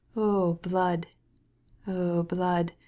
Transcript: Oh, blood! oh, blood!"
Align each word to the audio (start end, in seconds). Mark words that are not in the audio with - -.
Oh, 0.17 0.53
blood! 0.63 1.05
oh, 1.85 2.23
blood!" 2.23 2.71